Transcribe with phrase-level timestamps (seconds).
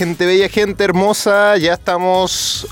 [0.00, 2.66] Gente bella, gente hermosa, ya estamos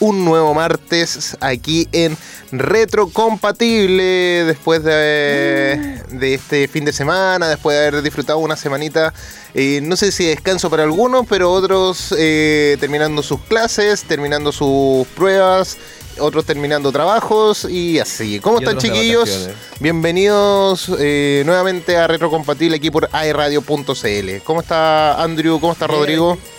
[0.00, 2.16] un nuevo martes aquí en
[2.50, 9.12] Retrocompatible después de, de este fin de semana, después de haber disfrutado una semanita,
[9.52, 15.06] eh, no sé si descanso para algunos, pero otros eh, terminando sus clases, terminando sus
[15.08, 15.76] pruebas,
[16.20, 18.40] otros terminando trabajos y así.
[18.40, 19.50] ¿Cómo Y están chiquillos?
[19.78, 24.42] Bienvenidos eh, nuevamente a Retrocompatible aquí por aeradio.cl.
[24.42, 25.60] ¿Cómo está Andrew?
[25.60, 26.36] ¿Cómo está Rodrigo?
[26.36, 26.51] Bien,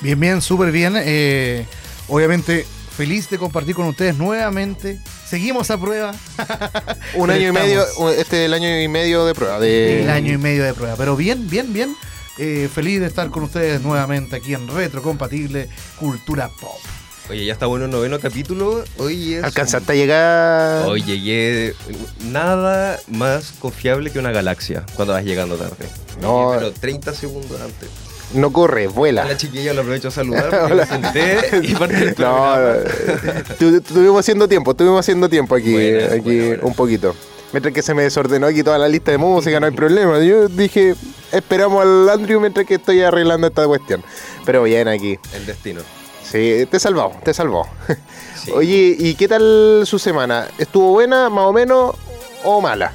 [0.00, 0.94] bien, súper bien.
[0.96, 1.66] Eh,
[2.08, 2.66] obviamente
[3.00, 5.00] feliz de compartir con ustedes nuevamente.
[5.26, 6.12] Seguimos a prueba.
[7.14, 9.58] Un año y medio, este es el año y medio de prueba.
[9.58, 10.02] De...
[10.02, 10.96] El año y medio de prueba.
[10.96, 11.96] Pero bien, bien, bien.
[12.36, 16.78] Eh, feliz de estar con ustedes nuevamente aquí en Retro Compatible Cultura Pop.
[17.30, 18.84] Oye, ya está bueno el noveno capítulo.
[18.98, 19.44] Hoy es.
[19.44, 20.86] Alcanzaste a llegar.
[20.86, 21.74] Hoy llegué.
[22.24, 25.86] Nada más confiable que una galaxia cuando vas llegando tarde.
[26.20, 26.52] No.
[26.54, 27.88] Pero 30 segundos antes.
[28.34, 29.24] No corre, vuela.
[29.24, 30.74] La chiquilla lo aprovecho a saludar.
[30.74, 32.76] me senté y parte del No, programa.
[33.58, 37.14] tu- estuvimos haciendo tiempo, estuvimos haciendo tiempo aquí, aquí un poquito.
[37.52, 40.20] Mientras que se me desordenó aquí toda la lista de música, no hay problema.
[40.20, 40.94] Yo dije,
[41.32, 44.04] esperamos al Andrew mientras que estoy arreglando esta cuestión.
[44.46, 45.18] Pero bien aquí.
[45.34, 45.80] El destino.
[46.22, 47.66] Sí, te salvó, te salvó.
[48.44, 48.52] Sí.
[48.54, 50.46] Oye, ¿y qué tal su semana?
[50.58, 51.96] ¿Estuvo buena, más o menos,
[52.44, 52.92] o mala?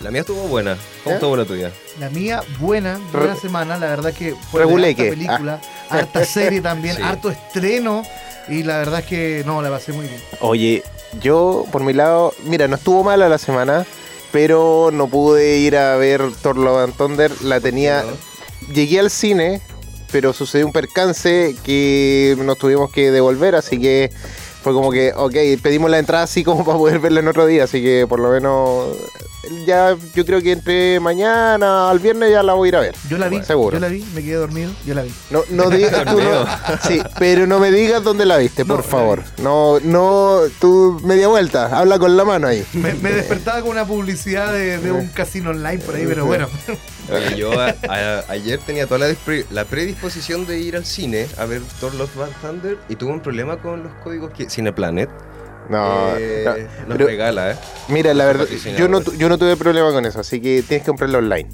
[0.00, 0.76] La mía estuvo buena.
[1.04, 1.16] ¿Cómo ¿Eh?
[1.16, 1.72] estuvo la tuya?
[1.98, 3.78] La mía, buena, buena Re- semana.
[3.78, 7.02] La verdad que fue harta película, harta serie también, Sí.
[7.02, 8.02] harto estreno.
[8.48, 10.20] Y la verdad es que no, la pasé muy bien.
[10.40, 10.82] Oye,
[11.20, 13.84] yo por mi lado, mira, no estuvo mala la semana,
[14.32, 17.42] pero no pude ir a ver Thor Love and Thunder.
[17.42, 18.72] La tenía, ¿No?
[18.74, 19.60] llegué al cine,
[20.12, 24.12] pero sucedió un percance que nos tuvimos que devolver, así que
[24.62, 27.64] fue como que, ok, pedimos la entrada así como para poder verla en otro día,
[27.64, 28.88] así que por lo menos
[29.66, 32.94] ya yo creo que entre mañana al viernes ya la voy a ir a ver.
[33.08, 33.74] Yo la vi, Seguro.
[33.76, 35.12] yo la vi, me quedé dormido, yo la vi.
[35.30, 36.46] No, no digas tú no,
[36.86, 39.22] sí, pero no me digas dónde la viste, por No, favor.
[39.42, 42.64] No, no, tú media vuelta, habla con la mano ahí.
[42.72, 46.48] Me, me despertaba con una publicidad de, de un casino online por ahí, pero bueno.
[47.12, 49.14] Oye, yo a- a- ayer tenía toda la,
[49.50, 53.20] la predisposición de ir al cine a ver Thor Love and Thunder y tuve un
[53.20, 55.08] problema con los códigos que Cineplanet
[55.68, 57.56] No, eh, no, nos pero regala, ¿eh?
[57.88, 58.46] mira, la verdad,
[58.78, 61.48] yo no, tu- yo no tuve problema con eso, así que tienes que comprarlo online.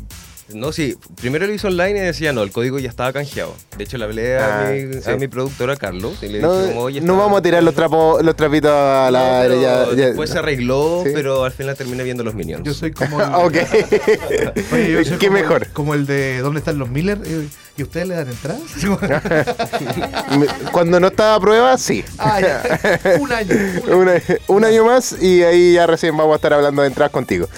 [0.53, 3.55] No, sí, primero lo hizo online y decía, no, el código ya estaba canjeado.
[3.79, 5.11] De hecho, le hablé a, Ah, mi, sí.
[5.11, 7.75] a mi productora, Carlos, y le No, dije, como, oye, no vamos a tirar los
[7.75, 11.13] trapos, los trapitos a No, la pero ya- ya- Después se arregló, Sí.
[11.15, 12.65] pero al final terminé viendo los Minions.
[12.65, 13.55] Yo soy como el, ok.
[14.73, 15.69] Oye, yo soy ¿Qué como- mejor?
[15.69, 17.19] Como el de ¿Dónde están los Miller?
[17.25, 18.63] Eh, ¿Y ustedes le dan entradas?
[20.73, 22.05] Cuando no estaba a prueba, sí.
[22.19, 22.63] ah, ya.
[23.21, 23.55] Un año.
[23.89, 24.23] un año.
[24.49, 27.49] Un año más y ahí ya recién vamos a estar hablando de entradas contigo.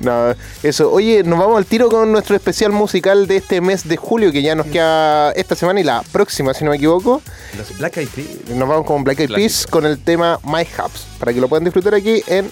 [0.00, 0.90] no, eso.
[0.90, 4.42] Oye, nos vamos al tiro con nuestro especial musical de este mes de julio, que
[4.42, 7.22] ya nos queda esta semana y la próxima, si no me equivoco.
[7.56, 8.28] Los Black Eyed Peas.
[8.56, 11.64] Nos vamos con Black Eyed Peas con el tema My Hubs, para que lo puedan
[11.64, 12.50] disfrutar aquí en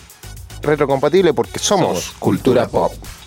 [0.62, 3.25] Retrocompatible, porque somos, Somos Cultura Cultura Pop.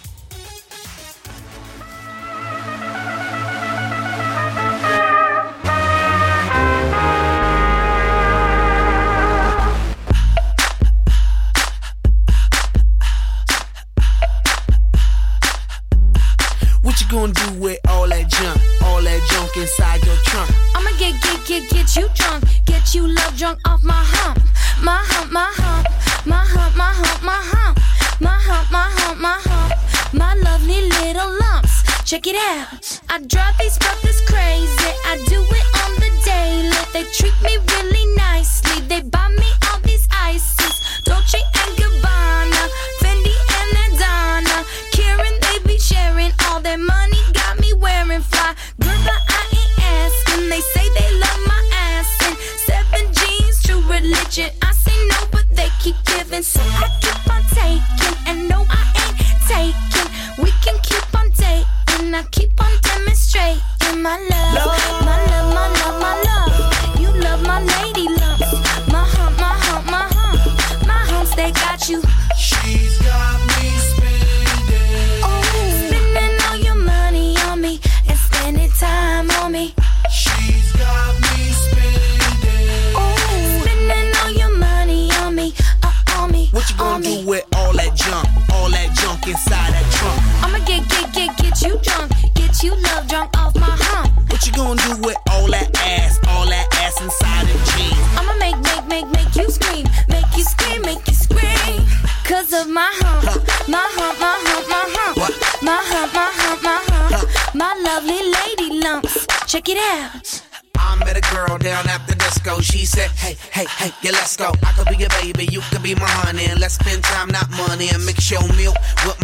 [109.70, 110.42] It out.
[110.76, 112.62] I met a girl down at the disco.
[112.62, 114.52] She said, Hey, hey, hey, yeah, let's go.
[114.64, 116.48] I could be your baby, you could be my honey.
[116.58, 117.90] Let's spend time, not money.
[117.94, 119.19] And mix your milk with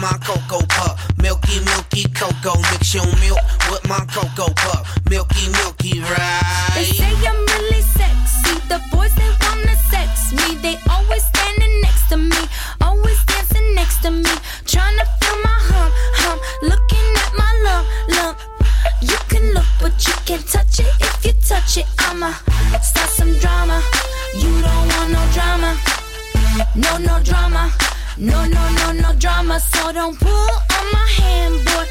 [26.75, 27.71] No, no drama.
[28.17, 29.59] No, no, no, no drama.
[29.61, 31.85] So don't pull on my hand, boy.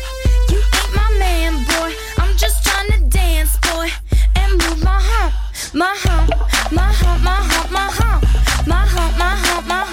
[0.51, 1.95] You ain't my man, boy.
[2.19, 3.89] I'm just trying to dance, boy.
[4.37, 5.35] And move my hump,
[5.73, 6.31] my hump,
[6.71, 8.25] my hump, my hump, my hump,
[8.67, 9.84] my hump, my hump, my hump.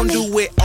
[0.00, 0.59] don't do it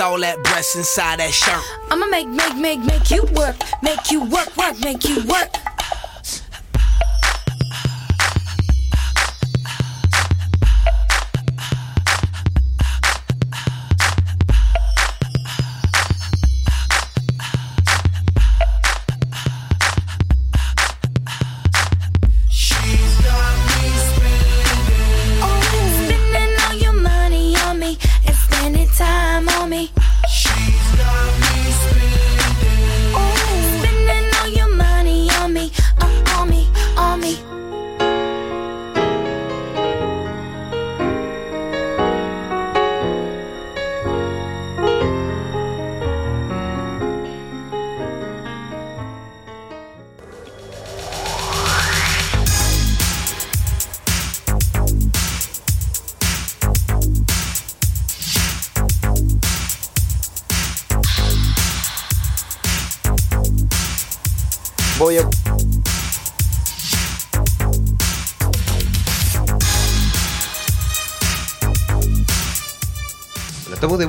[0.00, 1.62] All that breasts inside that shirt?
[1.90, 5.50] I'ma make, make, make, make you work, make you work, work, make you work.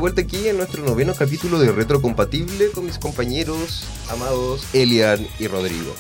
[0.02, 5.94] Vuelta aquí en nuestro noveno capítulo de Retrocompatible con mis compañeros amados Elian y Rodrigo.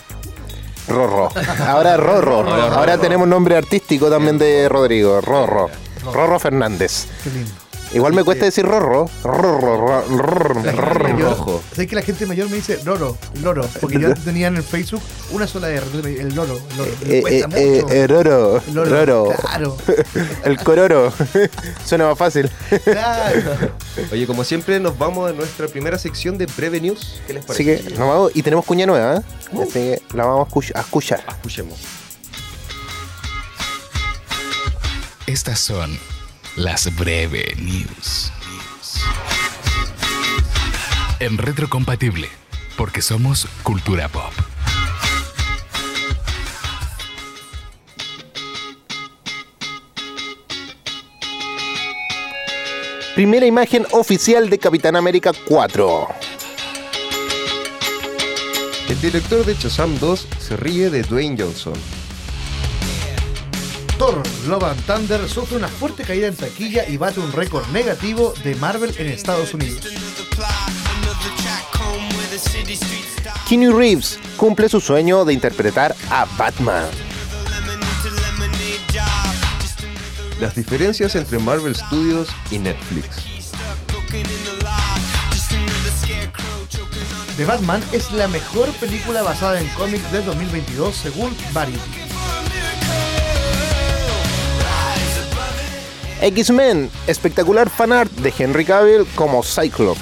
[0.87, 1.29] Rorro.
[1.67, 2.49] Ahora Rorro.
[2.49, 5.21] Ahora tenemos nombre artístico también de Rodrigo.
[5.21, 5.69] Rorro.
[6.11, 7.05] Rorro Fernández.
[7.23, 7.51] Qué lindo.
[7.93, 9.09] Igual me cuesta decir Rorro.
[9.23, 10.63] Rorro, rorro,
[11.17, 11.61] rojo.
[11.71, 13.67] ¿Sabes que la gente mayor me dice Loro, Loro?
[13.81, 16.91] Porque yo tenía en el Facebook una sola R, el Loro, el Loro.
[17.05, 18.61] Eh, eh, eh, Roro.
[18.71, 19.35] Loro, Roro.
[19.41, 19.77] Claro,
[20.45, 21.11] El cororo.
[21.85, 22.49] Suena más fácil.
[22.83, 23.71] claro.
[24.11, 27.21] Oye, como siempre, nos vamos a nuestra primera sección de Breve News.
[27.27, 27.83] ¿Qué les Así parece?
[27.89, 28.31] que nos vamos.
[28.33, 29.21] Y tenemos cuña nueva, ¿eh?
[29.61, 31.23] Así que la vamos a escuchar.
[31.27, 31.77] Escuchemos.
[35.27, 35.97] Estas son
[36.55, 38.31] las breve news.
[41.19, 42.29] En retrocompatible,
[42.77, 44.33] porque somos cultura pop.
[53.15, 56.07] Primera imagen oficial de Capitán América 4.
[58.89, 62.00] El director de Shazam 2 se ríe de Dwayne Johnson.
[64.01, 68.33] Thor, Love and Thunder sufre una fuerte caída en taquilla y bate un récord negativo
[68.43, 69.79] de Marvel en Estados Unidos.
[73.47, 76.89] Keanu Reeves cumple su sueño de interpretar a Batman.
[80.39, 83.17] Las diferencias entre Marvel Studios y Netflix.
[87.37, 92.00] The Batman es la mejor película basada en cómics de 2022 según Variety.
[96.21, 99.99] X-Men, espectacular fanart de Henry Cavill como Cyclops.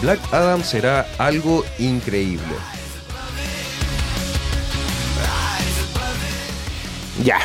[0.00, 2.54] Black Adam será algo increíble.
[7.22, 7.40] Ya.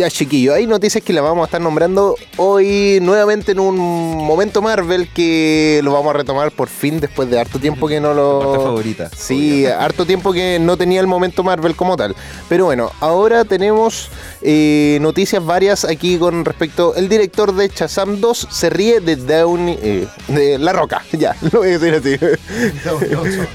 [0.00, 4.62] Ya, chiquillo, hay noticias que las vamos a estar nombrando hoy nuevamente en un momento
[4.62, 8.40] Marvel que lo vamos a retomar por fin después de harto tiempo que no lo.
[8.40, 9.10] Parte favorita.
[9.14, 12.16] Sí, harto tiempo que no tenía el momento Marvel como tal.
[12.48, 14.08] Pero bueno, ahora tenemos
[14.40, 16.94] eh, noticias varias aquí con respecto.
[16.94, 19.78] El director de Shazam 2 se ríe de Downey.
[19.82, 22.38] eh, de La Roca, ya, lo voy a decir así.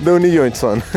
[0.02, 0.84] Downey Johnson.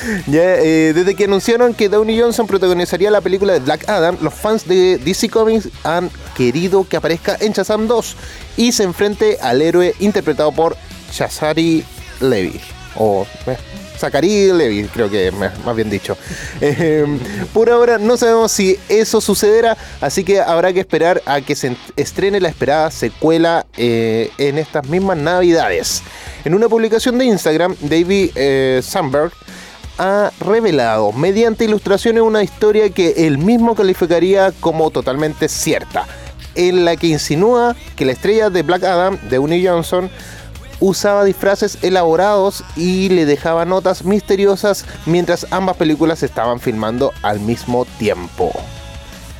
[0.26, 4.34] ya, eh, desde que anunciaron que Downey Johnson protagonizaría la película de Black Adam, los
[4.34, 8.16] fans de DC Comics han querido que aparezca en Shazam 2
[8.56, 10.76] y se enfrente al héroe interpretado por
[11.12, 11.84] Shazari
[12.20, 12.60] Levy.
[12.96, 13.56] O eh,
[14.00, 16.16] Zachary Levy, creo que más bien dicho.
[16.62, 17.06] Eh,
[17.54, 21.74] por ahora no sabemos si eso sucederá, así que habrá que esperar a que se
[21.96, 26.02] estrene la esperada secuela eh, en estas mismas navidades.
[26.44, 29.32] En una publicación de Instagram, David eh, Sandberg
[30.00, 36.06] ha revelado mediante ilustraciones una historia que él mismo calificaría como totalmente cierta,
[36.54, 40.10] en la que insinúa que la estrella de Black Adam, de Downey Johnson,
[40.80, 47.84] usaba disfraces elaborados y le dejaba notas misteriosas mientras ambas películas estaban filmando al mismo
[47.98, 48.50] tiempo.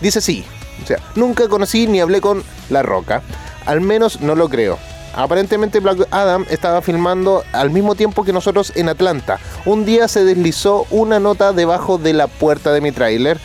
[0.02, 0.45] Dice así,
[0.85, 3.23] o sea, nunca conocí ni hablé con La Roca,
[3.64, 4.79] al menos no lo creo.
[5.14, 9.38] Aparentemente Black Adam estaba filmando al mismo tiempo que nosotros en Atlanta.
[9.64, 13.38] Un día se deslizó una nota debajo de la puerta de mi tráiler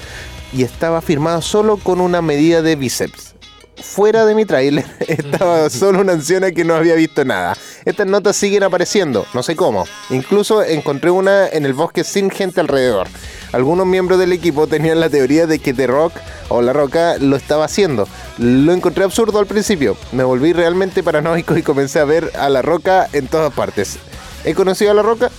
[0.53, 3.34] y estaba firmada solo con una medida de bíceps.
[3.81, 7.57] Fuera de mi tráiler estaba solo una anciana que no había visto nada.
[7.83, 9.85] Estas notas siguen apareciendo, no sé cómo.
[10.09, 13.07] Incluso encontré una en el bosque sin gente alrededor.
[13.51, 16.13] Algunos miembros del equipo tenían la teoría de que The Rock
[16.49, 18.07] o La Roca lo estaba haciendo.
[18.37, 19.97] Lo encontré absurdo al principio.
[20.11, 23.97] Me volví realmente paranoico y comencé a ver a La Roca en todas partes.
[24.43, 25.31] ¿He conocido a La Roca?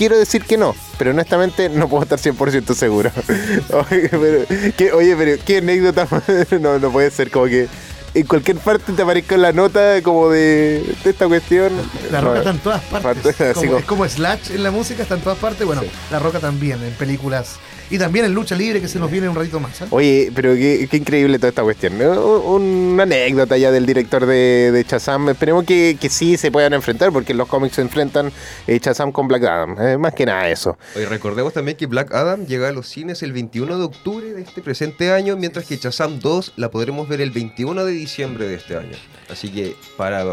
[0.00, 3.10] Quiero decir que no, pero honestamente no puedo estar 100% seguro.
[3.90, 6.08] oye, pero, ¿qué, oye, pero qué anécdota.
[6.58, 7.68] no, no puede ser como que
[8.14, 11.70] en cualquier parte te aparezca la nota como de, de esta cuestión.
[12.10, 13.26] La roca está en todas partes.
[13.42, 15.66] Así Como- como- es como Slash en la música, está en todas partes.
[15.66, 17.56] Bueno, la roca también en películas.
[17.90, 19.80] Y también en lucha libre, que se nos viene un ratito más.
[19.80, 19.86] ¿eh?
[19.90, 21.98] Oye, pero qué, qué increíble toda esta cuestión.
[21.98, 22.38] ¿no?
[22.40, 25.28] Una anécdota ya del director de, de Shazam.
[25.28, 28.32] Esperemos que, que sí se puedan enfrentar, porque en los cómics se enfrentan
[28.68, 29.76] eh, Shazam con Black Adam.
[29.80, 30.78] Eh, más que nada eso.
[30.94, 34.42] Hoy recordemos también que Black Adam llega a los cines el 21 de octubre de
[34.42, 38.54] este presente año, mientras que Shazam 2 la podremos ver el 21 de diciembre de
[38.54, 38.96] este año.
[39.28, 40.24] Así que para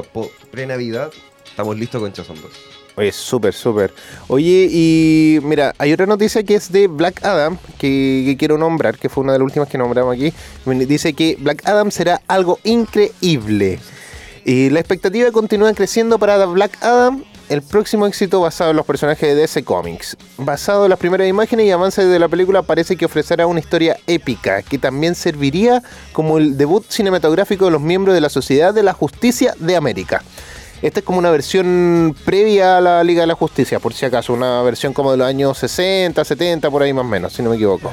[0.51, 1.11] pre-Navidad
[1.45, 2.76] estamos listos con Shazam 2.
[2.98, 3.94] Oye, súper, súper.
[4.27, 8.98] Oye, y mira, hay otra noticia que es de Black Adam, que, que quiero nombrar,
[8.98, 10.34] que fue una de las últimas que nombramos aquí.
[10.66, 13.77] Dice que Black Adam será algo increíble.
[14.46, 19.30] Y la expectativa continúa creciendo para Black Adam, el próximo éxito basado en los personajes
[19.30, 20.18] de DC Comics.
[20.39, 23.98] Basado en las primeras imágenes y avances de la película, parece que ofrecerá una historia
[24.08, 28.82] épica, que también serviría como el debut cinematográfico de los miembros de la Sociedad de
[28.82, 30.24] la Justicia de América.
[30.81, 34.34] Esta es como una versión previa a la Liga de la Justicia, por si acaso,
[34.34, 37.50] una versión como de los años 60, 70, por ahí más o menos, si no
[37.50, 37.91] me equivoco.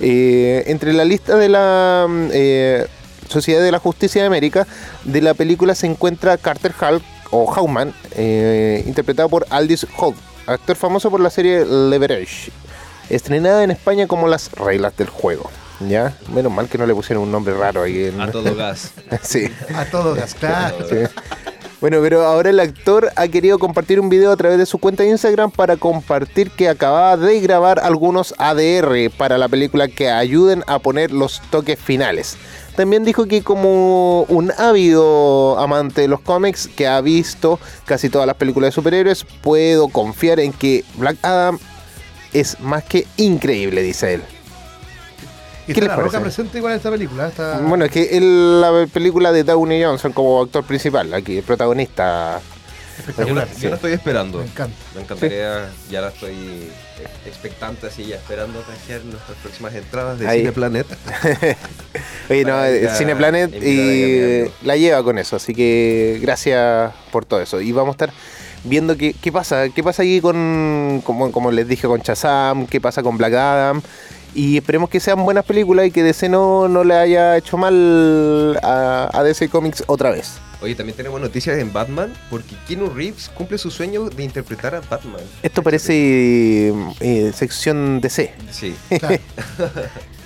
[0.00, 2.86] Eh, entre la lista de la mm, eh,
[3.28, 4.66] Sociedad de la Justicia de América,
[5.04, 10.76] de la película se encuentra Carter Hall o Howman, eh, interpretado por Aldis Holt, actor
[10.76, 12.50] famoso por la serie Leverage,
[13.10, 15.50] estrenada en España como Las Reglas del Juego.
[15.88, 16.12] ¿Ya?
[16.34, 18.06] Menos mal que no le pusieron un nombre raro ahí.
[18.06, 18.90] en- A todo gas.
[19.22, 19.48] sí.
[19.76, 20.76] A todo gas, claro.
[20.88, 20.96] Sí.
[21.80, 25.04] Bueno, pero ahora el actor ha querido compartir un video a través de su cuenta
[25.04, 30.64] de Instagram para compartir que acababa de grabar algunos ADR para la película que ayuden
[30.66, 32.36] a poner los toques finales.
[32.74, 38.26] También dijo que como un ávido amante de los cómics que ha visto casi todas
[38.26, 41.60] las películas de superhéroes, puedo confiar en que Black Adam
[42.32, 44.37] es más que increíble, dice él.
[45.68, 47.28] Y ¿Qué está les la roca presente igual en esta película.
[47.28, 47.58] Está...
[47.60, 52.40] Bueno, es que él, la película de Downey Johnson como actor principal, aquí, el protagonista.
[52.40, 53.46] Yo, espectacular.
[53.48, 54.38] la- yo la estoy esperando.
[54.38, 54.76] Me encanta.
[54.94, 56.68] Me encantaría, ya la estoy
[57.26, 60.40] expectante, así ya esperando canjear nuestras próximas entradas de Ahí.
[60.40, 60.86] Cine Planet.
[62.30, 67.60] Oye, no, eh, Cineplanet y la lleva con eso, así que gracias por todo eso.
[67.60, 68.12] Y vamos a estar
[68.64, 72.80] viendo qué, qué pasa, qué pasa aquí con, como, como les dije, con Shazam, qué
[72.80, 73.82] pasa con Black Adam.
[74.34, 78.58] Y esperemos que sean buenas películas y que DC no, no le haya hecho mal
[78.62, 80.38] a, a DC Comics otra vez.
[80.60, 84.80] Oye, también tenemos noticias en Batman, porque Keanu Reeves cumple su sueño de interpretar a
[84.80, 85.20] Batman.
[85.42, 88.34] Esto parece eh, sección DC.
[88.50, 89.18] Sí, Claro.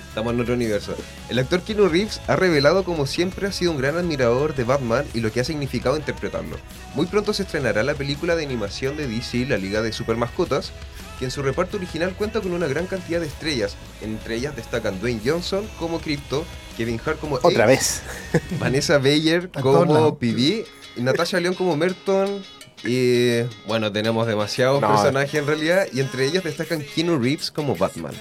[0.09, 0.95] estamos en otro universo.
[1.29, 5.05] El actor Keanu Reeves ha revelado como siempre ha sido un gran admirador de Batman
[5.13, 6.57] y lo que ha significado interpretarlo.
[6.95, 10.73] Muy pronto se estrenará la película de animación de DC, la Liga de Super Mascotas,
[11.23, 13.77] que en su reparto original cuenta con una gran cantidad de estrellas.
[14.01, 16.45] Entre ellas destacan Dwayne Johnson como Crypto,
[16.77, 18.03] Kevin Hart como Otra Ace, vez.
[18.59, 20.65] Vanessa Bayer como PB,
[20.97, 22.43] y Natasha León como Merton.
[22.85, 24.89] Y bueno, tenemos demasiados No.
[24.89, 28.15] personajes en realidad, y entre ellos destacan Keanu Reeves como Batman.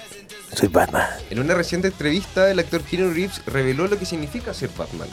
[0.54, 1.04] Soy Batman.
[1.28, 5.08] En una reciente entrevista, el actor Keanu Reeves reveló lo que significa ser Batman.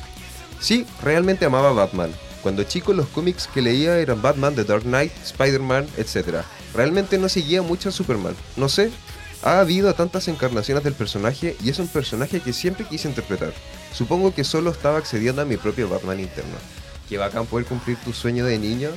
[0.59, 2.11] Sí, realmente amaba a Batman.
[2.41, 6.43] Cuando chico los cómics que leía eran Batman, The Dark Knight, Spider-Man, etc.
[6.73, 8.35] Realmente no seguía mucho a Superman.
[8.55, 8.91] No sé,
[9.43, 13.53] ha habido tantas encarnaciones del personaje y es un personaje que siempre quise interpretar.
[13.93, 16.55] Supongo que solo estaba accediendo a mi propio Batman interno.
[17.09, 18.89] Qué bacán poder cumplir tu sueño de niño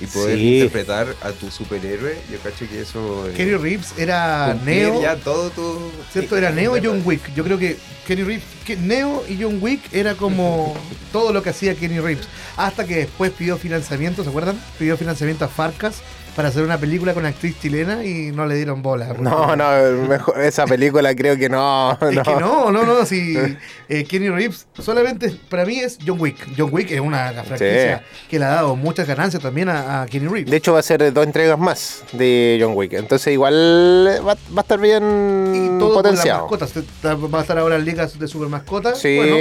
[0.00, 0.54] y poder Sí.
[0.56, 2.16] interpretar a tu superhéroe.
[2.30, 3.28] Yo cacho que eso...
[3.28, 5.00] eh, Kenny Reeves era Neo.
[5.02, 5.78] ya todo tu...
[6.12, 6.36] ¿Cierto?
[6.36, 7.34] Era Neo y John Wick.
[7.34, 7.76] Yo creo que
[8.06, 10.74] Kenny Reeves, que Neo y John Wick era como
[11.12, 12.26] todo lo que hacía Kenny Reeves.
[12.56, 14.60] Hasta que después pidió financiamiento, ¿se acuerdan?
[14.78, 15.96] Pidió financiamiento a Farcas
[16.40, 19.08] para hacer una película con actriz chilena y no le dieron bola.
[19.18, 21.98] No, no, mejor, esa película creo que no.
[22.00, 22.22] Es no.
[22.22, 23.36] que no, no, no, si
[23.90, 26.38] eh, Kenny Reeves solamente para mí es John Wick.
[26.56, 30.28] John Wick es una franquicia que le ha dado muchas ganancias también a, a Kenny
[30.28, 30.50] Reeves.
[30.50, 32.94] De hecho, va a ser dos entregas más de John Wick.
[32.94, 36.40] Entonces, igual va, va a estar bien y todo con las potenciado.
[36.48, 36.72] mascotas.
[37.34, 38.98] Va a estar ahora en ligas de super mascotas.
[38.98, 39.14] Sí.
[39.18, 39.36] Bueno,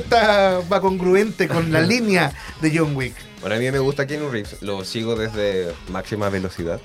[0.00, 3.14] está- va congruente con la línea de John Wick.
[3.46, 6.80] Bueno, a mí me gusta Keanu Reeves, lo sigo desde máxima velocidad.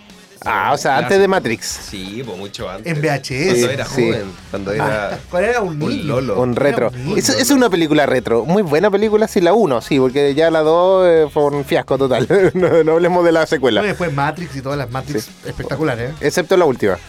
[0.46, 1.06] Ah, o sea, Clásico.
[1.06, 1.66] antes de Matrix.
[1.66, 2.86] Sí, pues mucho antes.
[2.96, 3.48] En VHS.
[3.48, 4.06] Cuando era Sí.
[4.12, 5.92] joven, cuando era ¿Cuál era un niño?
[6.02, 6.40] un lolo.
[6.40, 6.92] Un retro.
[6.94, 8.46] Era un Es, una película retro.
[8.46, 12.28] Muy buena película, sí, la 1, sí, porque ya la 2 fue un fiasco total.
[12.54, 13.82] no, no hablemos de la secuela.
[13.82, 16.12] después Matrix y todas las Matrix espectaculares.
[16.12, 16.16] ¿eh?
[16.22, 17.00] Excepto la última.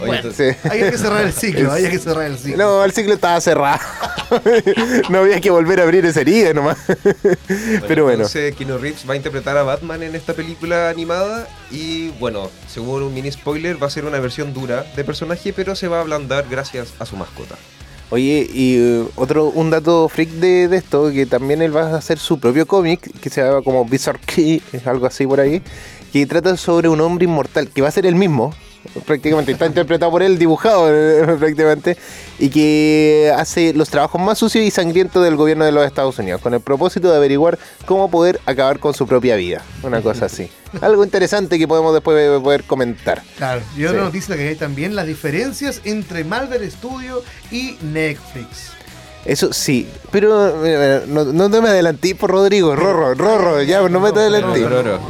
[0.00, 0.68] Oye, Sí.
[0.70, 2.56] Hay que cerrar el ciclo, hay que cerrar el ciclo.
[2.58, 3.80] No, el ciclo estaba cerrado.
[5.10, 6.78] no había que volver a abrir esa herida nomás.
[7.86, 8.24] Pero bueno.
[8.24, 11.48] Entonces, Keanu Reeves va a interpretar a Batman en esta película animada.
[11.70, 15.74] Y bueno, según un mini spoiler, va a ser una versión dura de personaje, pero
[15.74, 17.56] se va a ablandar gracias a su mascota.
[18.08, 21.96] Oye, y uh, otro, un dato freak de, de esto, que también él va a
[21.96, 25.60] hacer su propio cómic, que se llama como Bizarre Key, es algo así por ahí,
[26.12, 28.54] que trata sobre un hombre inmortal, que va a ser el mismo,
[29.04, 31.96] prácticamente, está interpretado por él, dibujado eh, prácticamente,
[32.38, 36.40] y que hace los trabajos más sucios y sangrientos del gobierno de los Estados Unidos,
[36.40, 40.50] con el propósito de averiguar cómo poder acabar con su propia vida, una cosa así.
[40.80, 43.22] Algo interesante que podemos después poder comentar.
[43.38, 43.86] Claro, y Sí.
[43.86, 48.75] otra noticia que hay también las diferencias entre Marvel Studios y Netflix.
[49.26, 53.88] Eso sí, pero mira, mira, no, no te me adelantí por Rodrigo, Rorro, Rorro, ya
[53.88, 54.62] no me te adelantí.
[54.62, 55.00] Rorro.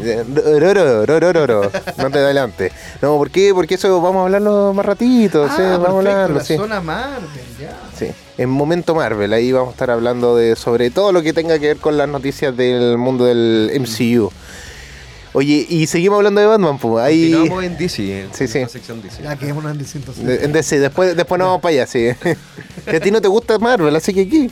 [0.59, 2.73] Rorro, Rorro, Rorro, no te adelante.
[3.03, 3.53] No, ¿por qué?
[3.55, 6.57] Porque eso vamos a hablarlo más ratito, sí, ah, vamos a hablarlo, la sí.
[6.57, 7.29] zona Marvel,
[7.61, 7.77] ya.
[7.95, 11.59] Sí, en Momento Marvel, ahí vamos a estar hablando de sobre todo lo que tenga
[11.59, 14.33] que ver con las noticias del mundo del MCU.
[15.33, 17.05] Oye, y seguimos hablando de Batman, pues.
[17.05, 18.61] Ahí, Continuamos en DC, en Sí, sí.
[18.61, 19.23] la sección DC.
[19.23, 20.17] Ya quedémonos en distintos.
[20.17, 22.09] de- en DC, después, después nos vamos para allá, sí.
[22.87, 24.49] Que a ti no te gusta Marvel, así que aquí.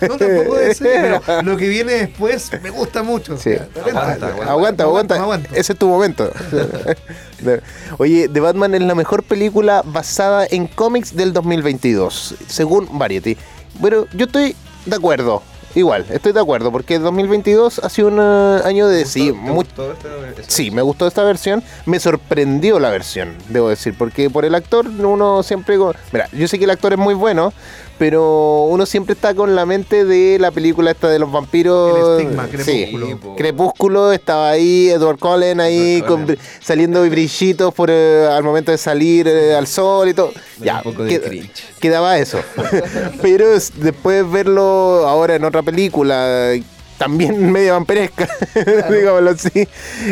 [0.00, 3.36] No, tampoco de ser, pero lo que viene después me gusta mucho.
[3.36, 3.50] Sí.
[3.76, 4.28] Aguanta.
[4.48, 5.14] Aguanta, aguanta.
[5.16, 5.50] me aguanto.
[5.54, 6.32] Ese es tu momento.
[7.98, 13.36] Oye, The Batman es la mejor película basada en cómics del 2022, según Variety.
[13.78, 14.56] Bueno, yo estoy
[14.86, 15.42] de acuerdo.
[15.74, 19.02] Igual, estoy de acuerdo, porque el 2022 ha sido un eh, año de...
[19.02, 21.64] ¿Te Sí, gustó- te mu- gustó esta- esta- Sí, me gustó esta versión.
[21.84, 25.76] Me sorprendió la versión, debo decir, porque por el actor uno siempre...
[26.12, 27.52] Mira, yo sé que el actor es muy bueno,
[27.98, 32.18] pero uno siempre está con la mente de la película esta de los vampiros.
[32.20, 33.18] El estigma, Sí, Crepúsculo.
[33.20, 33.36] po.
[33.36, 36.38] Crepúsculo, estaba ahí, Edward Cullen ahí, Edward Cullen.
[36.60, 40.32] saliendo brillitos por, eh, al momento de salir eh, al sol y todo.
[40.58, 42.38] Da Ya, un poco de qued- quedaba eso.
[43.22, 46.52] pero es- después verlo ahora en otra película,
[46.98, 48.28] también media vampiresca,
[48.90, 49.68] digámoslo así,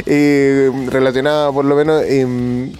[0.06, 2.02] eh, relacionada por lo menos.
[2.06, 2.72] em,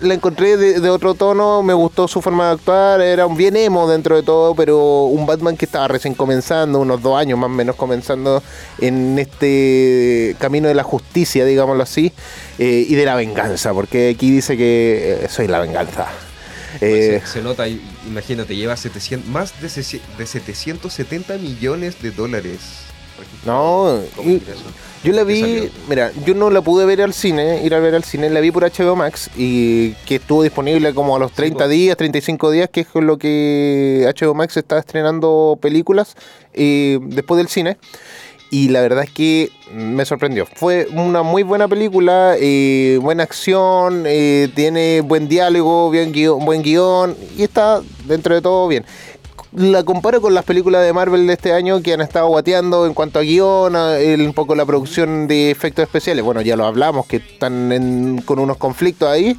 [0.00, 3.56] la encontré de, de otro tono, me gustó su forma de actuar, era un bien
[3.56, 7.46] emo dentro de todo, pero un Batman que estaba recién comenzando, unos dos años más
[7.46, 8.42] o menos comenzando
[8.78, 12.12] en este camino de la justicia, digámoslo así,
[12.58, 16.08] eh, y de la venganza, porque aquí dice que eh, soy la venganza.
[16.80, 19.68] Eh, se, se nota, imagínate, lleva 700, más de,
[20.18, 22.87] de 770 millones de dólares.
[23.44, 24.42] No, y-.
[25.04, 27.94] Yo la ¿Qué vi, mira, yo no la pude ver al cine, ir a ver
[27.94, 31.64] al cine, la vi por HBO Max y que estuvo disponible como a los 30
[31.64, 31.68] po.
[31.68, 36.16] días, 35 días, que es con lo que HBO Max está estrenando películas
[36.52, 37.76] eh, después del cine.
[38.50, 40.46] Y la verdad es que me sorprendió.
[40.46, 46.62] Fue una muy buena película, eh, buena acción, eh, tiene buen diálogo, bien guion, buen
[46.62, 48.86] guion y está dentro de todo bien
[49.58, 52.94] la comparo con las películas de Marvel de este año que han estado guateando en
[52.94, 56.24] cuanto a guion, un poco la producción de efectos especiales.
[56.24, 59.36] Bueno, ya lo hablamos, que están en- con unos conflictos ahí.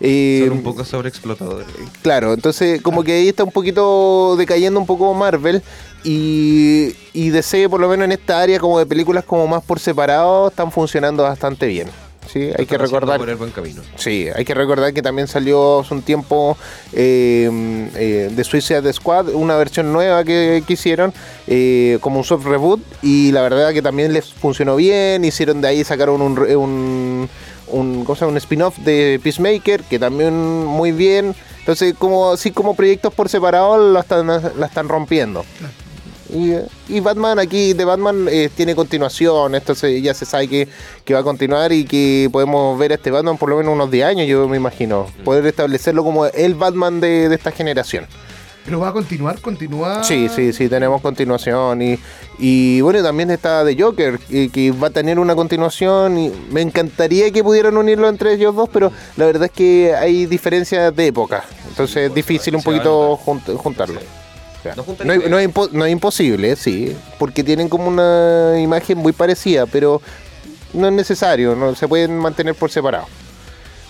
[0.00, 1.66] Eh, Son un poco sobreexplotadores.
[2.02, 5.62] Claro, entonces como que ahí está un poquito decayendo un poco Marvel
[6.04, 9.78] y, y DC por lo menos en esta área como de películas como más por
[9.78, 11.88] separado están funcionando bastante bien.
[12.28, 13.18] Sí, hay que recordar.
[13.18, 13.82] por el buen camino.
[13.96, 16.56] Sí, hay que recordar que también salió hace un tiempo
[16.92, 21.12] eh, eh, de Suicide Squad, una versión nueva que, que hicieron,
[21.46, 25.68] eh, como un soft reboot, y la verdad que también les funcionó bien, hicieron de
[25.68, 27.28] ahí, sacaron un, un,
[27.68, 28.32] un, ¿cómo se llama?
[28.32, 33.92] un spin-off de Peacemaker, que también muy bien, entonces como así como proyectos por separado
[33.92, 35.44] la están, la están rompiendo.
[36.32, 36.54] Y,
[36.94, 40.68] y Batman aquí de Batman eh, tiene continuación, entonces ya se sabe que,
[41.04, 43.90] que va a continuar y que podemos ver a este Batman por lo menos unos
[43.90, 45.06] 10 años, yo me imagino.
[45.24, 48.06] Poder establecerlo como el Batman de, de esta generación.
[48.64, 50.04] Pero va a continuar, continúa.
[50.04, 51.80] Sí, sí, sí, tenemos continuación.
[51.80, 51.98] Y,
[52.38, 56.18] y bueno, también está The Joker, que, que va a tener una continuación.
[56.18, 60.26] Y me encantaría que pudieran unirlo entre ellos dos, pero la verdad es que hay
[60.26, 61.42] diferencias de época.
[61.70, 63.98] Entonces es difícil un se poquito junt- juntarlo.
[64.64, 65.30] No es- ideas.
[65.30, 70.00] no es impo- no es imposible, sí, porque tienen como una imagen muy parecida, pero
[70.72, 73.06] no es necesario, no se pueden mantener por separado.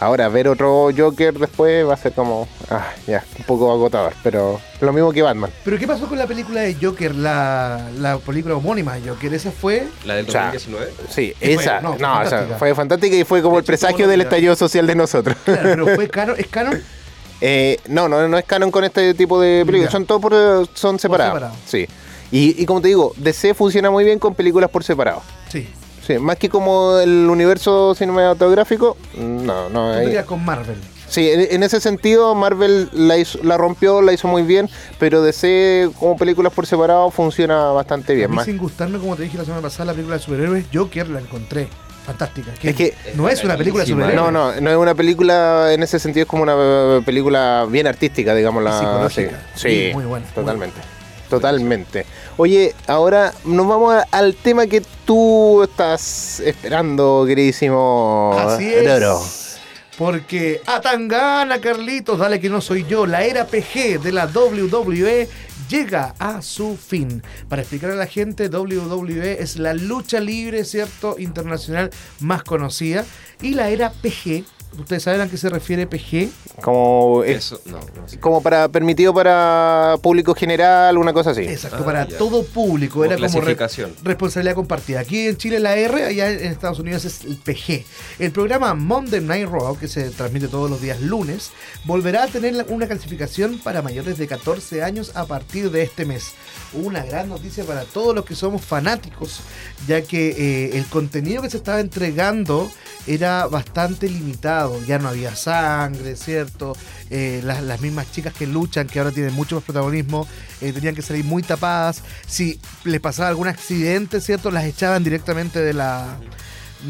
[0.02, 4.58] Ahora, ver otro Joker después va a ser como, ah, ya, un poco agotador, pero
[4.80, 5.50] lo mismo que Batman.
[5.62, 9.34] Pero ¿qué pasó con la película de Joker, la, la película homónima de Joker?
[9.34, 9.88] Esa fue.
[10.06, 10.92] La del O sea, 2019.
[11.10, 12.58] Sí, fue- esa, no, o sea, fantástica.
[12.58, 15.36] fue fantástica y fue como De el hecho, presagio del estallido social de nosotros.
[15.44, 16.36] Claro, pero fue canon.
[16.38, 16.82] ¿Es canon?
[17.40, 19.98] Eh, no, no, no es canon con este tipo de películas, Ya.
[19.98, 20.32] son todos por,
[20.74, 21.34] son separados.
[21.34, 21.56] separado.
[21.66, 21.86] Sí.
[22.32, 25.22] Y, y como te digo, DC funciona muy bien con películas por separado.
[25.48, 25.68] Sí.
[26.06, 29.92] Sí, más que como el universo cinematográfico, no, no.
[30.00, 30.76] Quedas con Marvel.
[31.08, 35.22] Sí, en, en ese sentido Marvel la, hizo- la rompió, la hizo muy bien, pero
[35.22, 38.30] DC como películas por separado funciona bastante A bien.
[38.30, 38.44] mí, Más.
[38.46, 41.68] sin gustarme, como te dije la semana pasada, la película de superhéroes, Joker la encontré
[42.10, 42.52] fantástica.
[42.62, 44.04] Es que- no es una película Buenísima.
[44.06, 44.32] superhéroes.
[44.32, 48.34] No, no, no es una película, en ese sentido es como una película bien artística,
[48.34, 48.62] digamos.
[48.62, 49.40] La, Psicológica.
[49.54, 50.80] Sí, Sí, sí, muy buena, muy Totalmente.
[51.28, 52.06] Totalmente.
[52.36, 58.84] Oye, ahora nos vamos a- al tema que tú estás esperando, queridísimo Así es.
[59.00, 59.20] Roro.
[59.96, 63.06] Porque Atangana, Carlitos, dale que no soy yo.
[63.06, 65.28] La era PG de la WWE
[65.70, 67.22] llega a su fin.
[67.48, 71.16] Para explicar a la gente, WWE es la lucha libre, ¿cierto?
[71.18, 73.04] Internacional más conocida.
[73.40, 74.44] Y la era PG,
[74.78, 76.30] ¿ustedes saben a qué se refiere PG?
[76.62, 78.18] Como, es- Eso, no, no sé.
[78.20, 81.42] como para permitido para público general, una cosa así.
[81.42, 82.18] Exacto, Ah, para ya.
[82.18, 82.94] todo público.
[83.00, 83.56] Como Era como re-
[84.02, 85.00] responsabilidad compartida.
[85.00, 87.84] Aquí en Chile la R, allá en Estados Unidos es el PG.
[88.18, 91.50] El programa Monday Night Raw, que se transmite todos los días lunes,
[91.84, 96.32] volverá a tener una clasificación para mayores de 14 años a partir de este mes.
[96.72, 99.40] Una gran noticia para todos los que somos fanáticos,
[99.86, 102.70] ya que eh, el contenido que se estaba entregando
[103.06, 104.82] era bastante limitado.
[104.84, 106.76] Ya no había sangre, ¿cierto?
[107.10, 110.26] Eh, las, las mismas chicas que luchan, que ahora tienen mucho más protagonismo,
[110.60, 112.02] eh, tenían que salir muy tapadas.
[112.26, 114.50] Si les pasaba algún accidente, ¿cierto?
[114.50, 116.18] Las echaban directamente de la,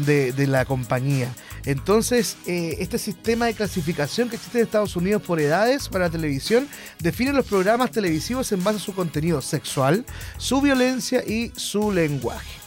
[0.05, 1.33] de, de la compañía.
[1.65, 6.11] Entonces, eh, este sistema de clasificación que existe en Estados Unidos por edades para la
[6.11, 6.67] televisión
[6.99, 10.05] define los programas televisivos en base a su contenido sexual,
[10.37, 12.60] su violencia y su lenguaje.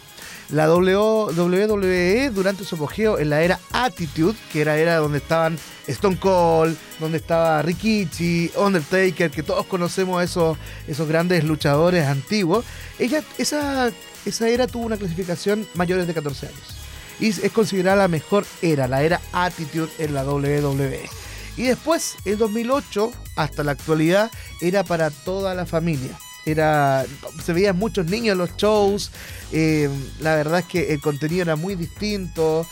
[0.54, 6.16] La WWE durante su apogeo en la era Attitude, que era era donde estaban Stone
[6.20, 12.64] Cold, donde estaba Rikichi, Undertaker, que todos conocemos esos, esos grandes luchadores antiguos,
[13.00, 13.90] esa,
[14.24, 16.76] esa era tuvo una clasificación mayores de 14 años.
[17.18, 21.10] Y es considerada la mejor era, la era Attitude en la WWE.
[21.56, 26.16] Y después, en 2008, hasta la actualidad, era para toda la familia.
[26.46, 27.04] Era,
[27.44, 29.10] se veían muchos niños en los shows.
[29.52, 29.88] eh,
[30.20, 32.66] la verdad es que el contenido era muy distinto.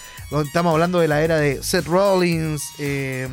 [0.47, 3.29] Estamos hablando de la era de Seth Rollins, eh,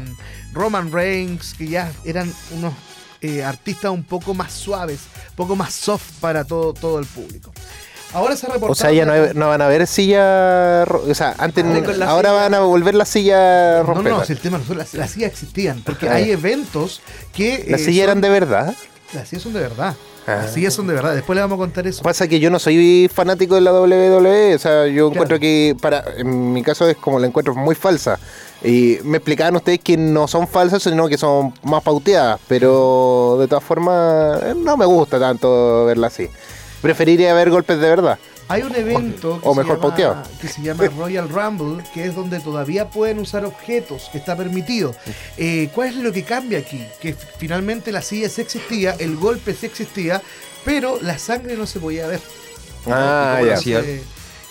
[0.54, 2.74] Roman Reigns, que ya eran unos
[3.22, 5.00] eh, artistas un poco más suaves,
[5.32, 7.52] un poco más soft para todo, todo el público.
[8.12, 8.72] Ahora se ha reportado.
[8.72, 10.84] O sea, ya no, no van a ver silla.
[10.84, 11.64] O sea, antes.
[11.64, 12.42] Ah, la ahora silla.
[12.42, 15.82] van a volver las sillas No, no, si el tema no las, las sillas existían,
[15.86, 16.16] porque Ah.
[16.16, 17.02] hay eventos
[17.34, 17.66] que...
[17.68, 18.74] las eh, sillas eran de verdad.
[19.14, 19.96] Las sillas son de verdad.
[20.30, 20.42] Ah.
[20.44, 21.16] Las sillas son de verdad.
[21.16, 22.04] Después le vamos a contar eso.
[22.04, 26.04] Pasa que yo no soy fanático de la WWE, o sea, yo encuentro que para
[26.18, 28.20] en mi caso es como la encuentro muy falsa.
[28.64, 33.48] Y me explicaban ustedes que no son falsas, sino que son más pauteadas, pero de
[33.48, 36.28] todas formas eh, no me gusta tanto verla así.
[36.82, 38.20] Preferiría ver golpes de verdad.
[38.50, 40.24] Hay un evento que, o se mejor llama, pauteado.
[40.42, 44.96] que se llama Royal Rumble, que es donde todavía pueden usar objetos, que está permitido.
[45.38, 46.84] Eh, ¿Cuál es lo que cambia aquí?
[47.00, 50.22] Que finalmente la silla sí existía, el golpe sí existía,
[50.66, 52.20] pero la sangre no se podía ver.
[52.88, 53.82] Ah, ya.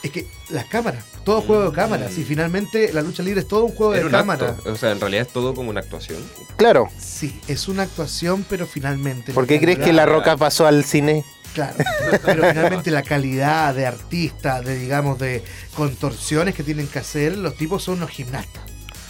[0.02, 2.16] es que las cámaras, todo juego de cámaras.
[2.16, 4.48] Y finalmente la lucha libre es todo un juego Era de un cámara.
[4.50, 4.72] acto.
[4.72, 6.18] O sea, en realidad es todo como una actuación.
[6.56, 6.88] Claro.
[6.98, 9.32] Sí, es una actuación, pero finalmente.
[9.32, 11.24] ¿Por qué crees que La Roca pasó al cine?
[11.58, 15.42] Claro, pero finalmente la calidad de artista, de digamos, de
[15.74, 18.62] contorsiones que tienen que hacer, los tipos son unos gimnastas.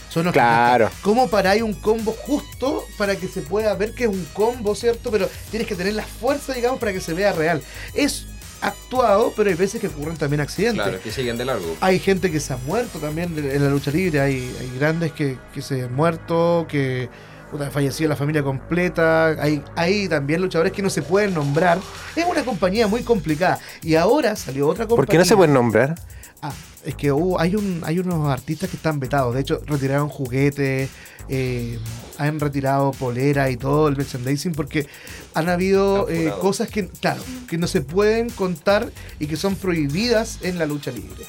[0.08, 0.86] Son unos Claro.
[0.86, 1.00] gimnastas.
[1.02, 5.10] ¿Cómo paráis un combo justo para que se pueda ver que es un combo, ¿cierto?
[5.10, 7.62] Pero tienes que tener la fuerza, digamos, para que se vea real.
[7.94, 8.26] Es
[8.60, 10.82] actuado, pero hay veces que ocurren también accidentes.
[10.82, 11.76] Claro, que siguen de largo.
[11.80, 15.38] Hay gente que se ha muerto también en la lucha libre, hay, hay grandes que,
[15.54, 17.08] que se han muerto, que
[17.50, 21.78] puta, ha fallecido la familia completa, hay, hay también luchadores que no se pueden nombrar.
[22.14, 23.58] Es una compañía muy complicada.
[23.82, 25.06] Y ahora salió otra compañía.
[25.06, 25.94] ¿Por qué no se pueden nombrar?
[26.42, 26.52] Ah,
[26.84, 29.34] es que hubo, hay, un, hay unos artistas que están vetados.
[29.34, 30.88] De hecho, retiraron juguetes,
[31.28, 31.78] eh,
[32.16, 34.86] han retirado polera y todo el merchandising porque
[35.34, 40.38] han habido eh, cosas que, claro, que no se pueden contar y que son prohibidas
[40.42, 41.24] en la lucha libre.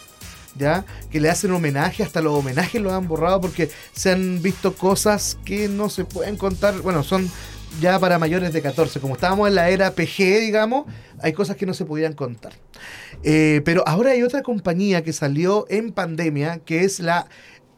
[0.60, 0.86] ¿Ya?
[1.10, 5.38] Que le hacen homenaje, hasta los homenajes los han borrado porque se han visto cosas
[5.46, 6.82] que no se pueden contar.
[6.82, 7.32] Bueno, son
[7.80, 9.00] ya para mayores de 14.
[9.00, 10.86] Como estábamos en la era PG, digamos,
[11.22, 12.54] hay cosas que no se podían contar.
[13.24, 17.28] Eh, pero ahora hay otra compañía que salió en pandemia, que es la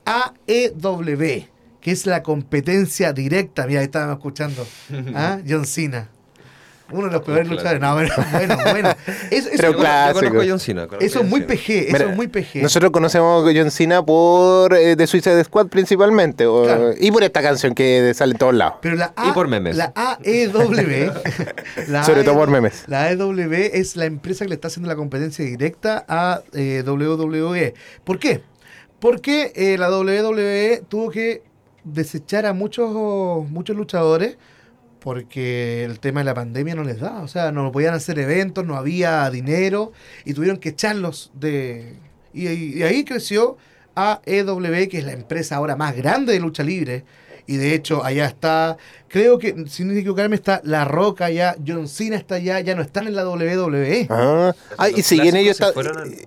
[0.06, 1.46] AEW,
[1.82, 3.67] que es la competencia directa.
[3.67, 4.65] Mira, ahí estábamos escuchando.
[5.13, 5.39] ¿Ah?
[5.48, 6.10] John Cena.
[6.94, 7.80] Uno de los peores luchadores.
[7.82, 8.90] No, bueno, bueno, bueno.
[9.32, 10.14] Eso, eso- Pero Yo, claro.
[10.14, 10.42] yo conozco clásico.
[10.42, 10.88] a John Cena.
[10.88, 11.42] conozco eso a es John muy.
[11.42, 12.62] PG, eso Mira, es muy PG.
[12.62, 16.46] Nosotros conocemos a John Cena por eh, The Suicide Squad principalmente.
[16.46, 16.92] o- Claro.
[17.00, 18.76] Y por esta canción que sale en todos lados.
[18.82, 19.76] Pero la Y A- por memes.
[19.78, 21.12] La AEW.
[21.88, 22.84] la Sobre todo por AEW memes.
[22.88, 27.74] La AEW es la empresa que le está haciendo la competencia directa a eh, WWE.
[28.04, 28.42] ¿Por qué?
[29.00, 31.44] Porque eh, la WWE tuvo que
[31.84, 32.92] desechar a muchos,
[33.50, 34.38] muchos luchadores
[35.04, 37.22] porque el tema de la pandemia no les da.
[37.22, 39.92] O sea, no podían hacer eventos, no había dinero
[40.26, 41.96] y tuvieron que echarlos de...
[42.34, 43.58] Y, y ahí creció
[43.96, 47.04] AEW, que es la empresa ahora más grande de lucha libre.
[47.48, 48.78] Y de hecho, allá está,
[49.10, 53.08] creo que, sin equivocarme, está La Roca allá, John Cena está allá, ya no están
[53.08, 54.08] en la WWE.
[54.10, 55.74] Ah, Ah, y siguen ellos al-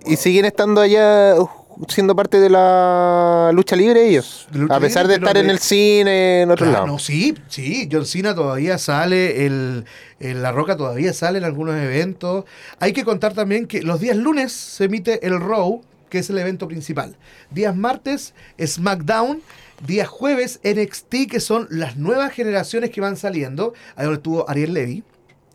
[0.05, 1.49] y siguen estando allá uh,
[1.89, 4.47] siendo parte de la lucha libre ellos.
[4.53, 6.87] Lucha a pesar libre, de estar en el cine en otro Claro, lado.
[6.87, 9.85] no, sí, sí, John Cena todavía sale, el,
[10.21, 12.45] el La Roca todavía sale en algunos eventos.
[12.81, 16.39] Hay que contar también que los días lunes se emite el Raw, que es el
[16.39, 17.17] evento principal.
[17.51, 18.35] Días martes,
[18.65, 19.41] SmackDown.
[19.85, 23.75] Días jueves, NXT, que son las nuevas generaciones que van saliendo.
[23.97, 25.03] Ahí donde estuvo Ariel Levy.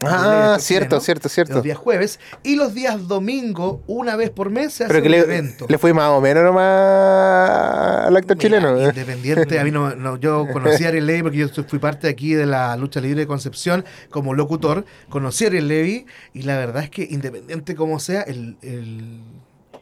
[0.01, 1.01] Ah, cierto, chileno.
[1.01, 1.53] cierto, cierto.
[1.55, 2.19] Los días jueves.
[2.43, 5.65] Y los días domingo, una vez por mes, se hace Pero que un le, evento.
[5.67, 8.81] le fue más o menos nomás al actor Mira, chileno.
[8.81, 12.33] Independiente, a mí no, no- yo conocí a Ariel Levy porque yo fui parte aquí
[12.33, 14.85] de la lucha libre de Concepción como locutor.
[15.09, 19.21] Conocí a Ariel Levy y la verdad es que independiente como sea, el, el-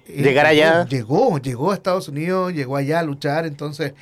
[0.07, 0.85] Llegar allá.
[0.87, 3.93] Llegó, llegó a Estados Unidos, llegó allá a luchar, entonces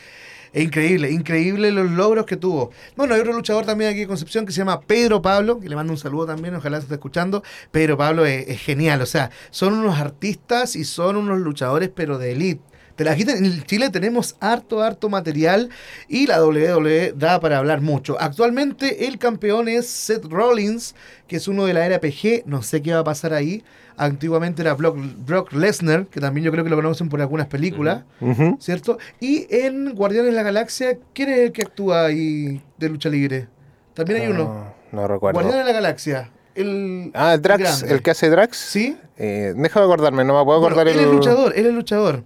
[0.56, 2.72] es increíble, increíble los logros que tuvo.
[2.96, 5.76] Bueno, hay otro luchador también aquí en Concepción que se llama Pedro Pablo, que le
[5.76, 7.44] mando un saludo también, ojalá se esté escuchando.
[7.72, 12.32] Pedro Pablo es, genial, o sea, son unos artistas y son unos luchadores, pero de
[12.32, 12.62] elite.
[12.96, 13.12] Te la.
[13.12, 15.70] En Chile tenemos harto, harto material
[16.08, 18.16] y la WWE da para hablar mucho.
[18.18, 20.96] Actualmente el campeón es Seth Rollins,
[21.28, 22.44] que es uno de la era PG.
[22.46, 23.62] No sé qué va a pasar ahí.
[23.98, 28.04] Antiguamente era Brock, Brock Lesnar, que también yo creo que lo conocen por algunas películas.
[28.60, 28.98] ¿cierto?
[29.20, 33.48] Y en Guardianes de la Galaxia, ¿quién es el que actúa ahí de lucha libre?
[33.94, 34.74] También hay uno.
[34.92, 35.40] No, recuerdo.
[35.40, 36.30] Guardianes de la Galaxia.
[36.56, 37.94] El, Ah, el Drax, grande.
[37.96, 38.58] el que hace Drax.
[38.58, 38.98] ¿Sí?
[39.18, 41.06] Eh, déjame acordarme, no me puedo Bueno, acordar él el.
[41.06, 42.24] es luchador, él es luchador.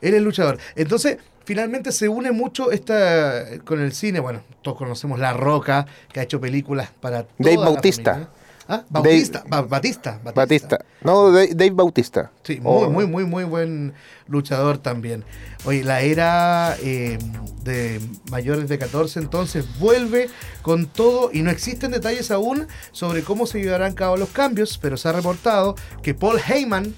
[0.00, 0.58] Él es luchador.
[0.74, 4.20] Entonces, finalmente se une mucho esta con el cine.
[4.20, 8.12] Bueno, todos conocemos La Roca, que ha hecho películas para toda Dave Bautista.
[8.12, 8.30] familia.
[8.68, 8.84] ¿Ah?
[8.90, 10.32] Bautista, Ba- Batista, Batista.
[10.34, 10.78] Batista.
[11.02, 12.32] No, Dave, Dave Bautista.
[12.42, 12.80] Sí, Oh.
[12.90, 13.94] muy, muy, muy, muy buen
[14.26, 15.24] luchador también.
[15.64, 17.16] Oye, la era eh,
[17.62, 18.00] de
[18.30, 20.28] mayores de 14 entonces vuelve
[20.62, 24.78] con todo y no existen detalles aún sobre cómo se llevarán a cabo los cambios,
[24.78, 26.92] pero se ha reportado que Paul Heyman,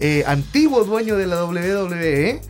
[0.00, 2.40] eh, antiguo dueño de la WWE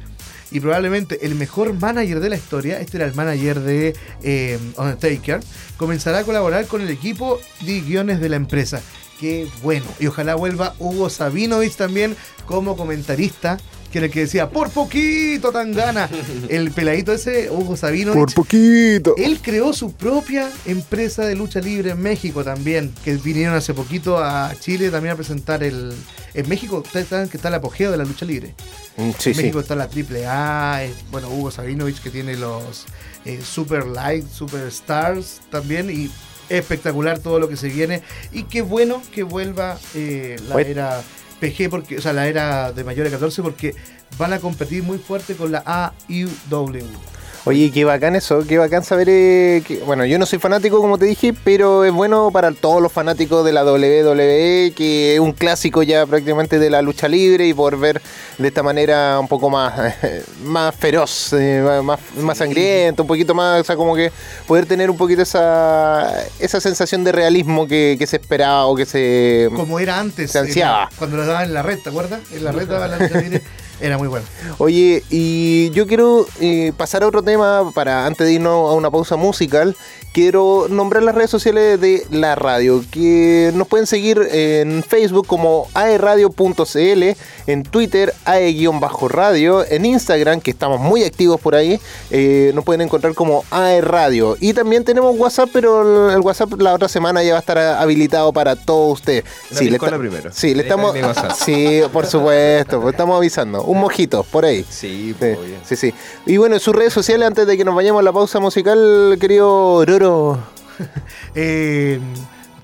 [0.51, 5.41] y probablemente el mejor manager de la historia, este era el manager de eh, Undertaker,
[5.77, 8.81] comenzará a colaborar con el equipo de guiones de la empresa.
[9.21, 9.87] Qué bueno.
[9.99, 13.59] Y ojalá vuelva Hugo Sabinovich también como comentarista,
[13.91, 16.09] que era el que decía, por poquito tan gana.
[16.49, 18.19] El peladito ese, Hugo Sabinovich.
[18.19, 19.15] Por poquito.
[19.17, 24.19] Él creó su propia empresa de lucha libre en México también, que vinieron hace poquito
[24.19, 25.93] a Chile también a presentar el...
[26.35, 28.55] En México, ustedes saben que está el apogeo de la lucha libre.
[28.97, 29.41] Mm, Sí, en sí.
[29.43, 32.85] México está la AAA, eh, bueno, Hugo Sabinovich que tiene los
[33.25, 36.11] eh, Super Light, Super Stars también, y
[36.49, 38.03] espectacular todo lo que se viene.
[38.33, 41.03] Y qué bueno que vuelva eh, la era
[41.41, 43.75] PG, porque, o sea, la era de mayores de 14, porque
[44.19, 47.16] van a competir muy fuerte con la AIW.
[47.49, 50.99] Oye, qué bacán eso, qué bacán saber eh, que, bueno, yo no soy fanático como
[50.99, 55.33] te dije, pero es bueno para todos los fanáticos de la WWE, que es un
[55.33, 58.03] clásico ya prácticamente de la lucha libre y por ver
[58.39, 59.75] de esta manera un poco más,
[60.43, 64.11] más feroz, eh, más, más sangriento, un poquito más, o sea, como que
[64.49, 68.87] poder tener un poquito esa, esa sensación de realismo que, que se esperaba o que
[68.87, 69.49] se...
[69.55, 70.87] Como era antes, Se ansiaba.
[70.91, 72.21] la- cuando lo daban en la red, ¿te acuerdas?
[72.33, 73.41] En la red daban la lucha libre,
[73.81, 74.27] era muy bueno.
[74.59, 78.91] Oye, y yo quiero eh, pasar a otro tema para antes de irnos a una
[78.91, 79.77] pausa musical.
[80.17, 85.69] Quiero nombrar las redes sociales de la radio, que nos pueden seguir en Facebook como
[85.75, 87.03] aeradio.cl,
[87.47, 91.79] en Twitter ae-radio, en Instagram, que estamos muy activos por ahí,
[92.11, 94.39] eh, nos pueden encontrar como aeradio.
[94.41, 98.33] Y también tenemos WhatsApp, pero el, WhatsApp la otra semana ya va a estar habilitado
[98.33, 99.25] para todos ustedes.
[99.51, 100.31] Una le primero.
[100.33, 100.97] Sí, le estamos...
[101.45, 103.65] Sí, por supuesto, pues estamos avisando.
[103.65, 104.65] Un mojito, por ahí.
[104.71, 105.95] Sí, Sí, pues, sí, sí.
[106.25, 109.19] Y bueno, en sus redes sociales, antes de que nos vayamos a la pausa musical,
[109.21, 110.06] querido Roro.
[111.35, 111.99] Eh,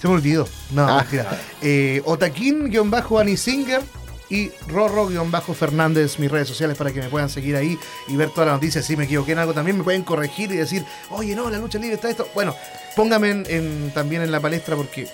[0.00, 0.46] se me olvidó.
[0.72, 0.96] No, Ah.
[0.98, 1.40] mentira.
[1.62, 3.83] Eh, Otaquín-Anisinger
[4.28, 7.78] y Rorro-Fernández, mis redes sociales para que me puedan seguir ahí
[8.09, 8.85] y ver todas las noticias.
[8.85, 11.78] Si me equivoqué en algo, también me pueden corregir y decir, oye, no, la lucha
[11.78, 12.26] libre está esto.
[12.35, 12.55] Bueno,
[12.96, 15.07] póngame en- en- también en la palestra porque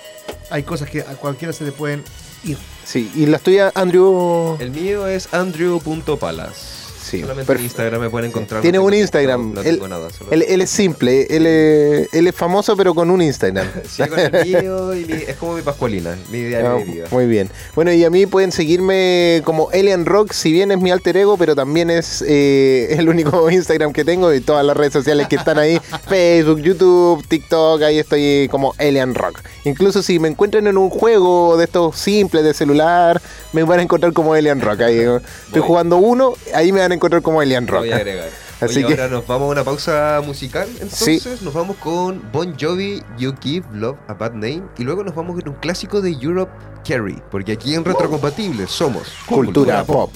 [0.51, 2.03] hay cosas que a cualquiera se le pueden
[2.45, 2.57] ir.
[2.85, 4.57] Sí, y las tuyas, Andrew.
[4.61, 6.88] El mío es andrew.palas.
[7.09, 7.63] Sí, Solamente en.
[7.63, 8.61] Instagram me pueden encontrar.
[8.63, 9.49] Tiene no un Instagram.
[9.55, 10.09] No, no él, tengo nada.
[10.31, 13.67] él- él es simple, él es, él es famoso, pero con un Instagram.
[13.89, 17.07] Sí, con el mío y mi- es como mi pascualina, mi Ah, de vida.
[17.11, 17.51] Muy bien.
[17.75, 21.37] Bueno, y a mí pueden seguirme como Alien Rock, si bien es mi alter ego,
[21.39, 25.37] pero también es eh, el único Instagram que tengo y todas las redes sociales que
[25.37, 29.41] están ahí, Facebook, YouTube, TikTok, ahí estoy como Alien Rock.
[29.65, 33.21] Incluso si me encuentran en un juego de estos simples de celular,
[33.53, 34.81] me van a encontrar como Alien Rock.
[34.83, 34.99] Ahí,
[35.47, 37.81] estoy jugando uno, ahí me van a encontrar como Lo Rock.
[37.81, 38.29] voy a agregar.
[38.61, 40.69] Así Oye, que- ahora nos vamos a una pausa musical.
[40.91, 41.13] Sí.
[41.15, 44.63] Entonces nos vamos con Bon Jovi, You Give Love a Bad Name.
[44.79, 46.53] Y luego nos vamos con un clásico de Europe,
[46.87, 47.23] Carry.
[47.31, 50.11] Porque aquí en Retrocompatible somos Cultura pop.